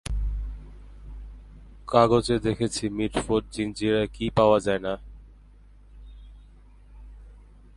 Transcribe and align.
কাগজে 1.87 2.37
দেখেছি 2.39 2.83
মিটফোর্ড 2.89 3.45
জিঞ্জিরায় 3.51 4.07
কি 4.07 4.25
পাওয়া 4.37 4.59
যায় 4.59 4.79
না? 4.79 4.93